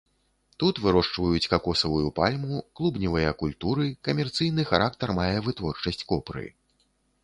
Тут 0.61 0.75
вырошчваюць 0.85 1.49
какосавую 1.53 2.07
пальму, 2.21 2.63
клубневыя 2.81 3.37
культуры, 3.45 3.85
камерцыйны 4.09 4.61
характар 4.75 5.19
мае 5.23 5.37
вытворчасць 5.51 6.07
копры. 6.15 6.45